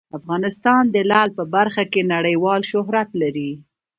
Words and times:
افغانستان 0.17 0.83
د 0.89 0.97
لعل 1.09 1.29
په 1.37 1.43
برخه 1.55 1.83
کې 1.91 2.01
نړیوال 2.13 2.61
شهرت 2.71 3.09
لري. 3.21 3.51